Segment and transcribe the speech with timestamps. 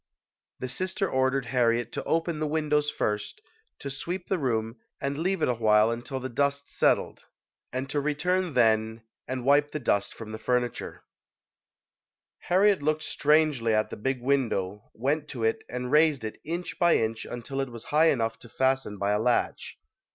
[0.57, 3.39] The sister ordered Harriet to open the win dows first,
[3.77, 7.27] to sweep the room and leave it a while until the dust settled,
[7.71, 10.91] and to return then and wipe the dust from the furniture.
[10.91, 11.01] 90] UNSUNG
[11.51, 16.79] HEROES Harriet looked strangely at the big window, went to it and raised it inch
[16.79, 19.77] by inch until it was high enough to fasten by a latch.